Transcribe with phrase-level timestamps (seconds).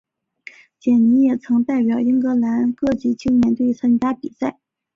[0.79, 4.57] 简尼也曾代表英格兰各级青年队参加比赛。